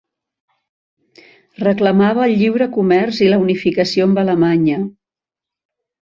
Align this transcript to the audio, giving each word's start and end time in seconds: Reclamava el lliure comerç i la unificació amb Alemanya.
Reclamava 1.63 2.23
el 2.31 2.33
lliure 2.39 2.69
comerç 2.79 3.21
i 3.27 3.29
la 3.33 3.39
unificació 3.45 4.09
amb 4.09 4.25
Alemanya. 4.25 4.81